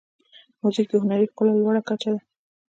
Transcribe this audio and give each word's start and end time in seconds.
موزیک 0.61 0.87
د 0.89 0.93
هنري 1.03 1.25
ښکلا 1.31 1.53
لوړه 1.61 1.81
کچه 1.89 2.09
ده. 2.13 2.19